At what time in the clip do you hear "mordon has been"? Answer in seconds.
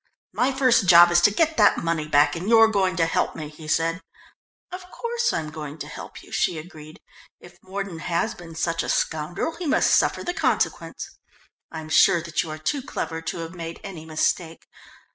7.61-8.55